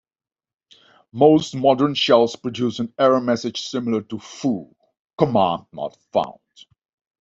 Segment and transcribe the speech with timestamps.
[1.11, 4.75] Most modern shells produce an error message similar to "foo:
[5.15, 6.39] command not found".